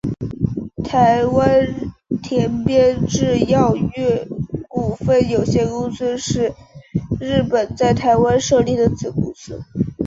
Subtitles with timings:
[0.83, 1.47] 台湾
[2.23, 3.71] 田边制药
[4.67, 6.55] 股份有限公司是
[7.19, 9.61] 日本在台湾设立的子公司。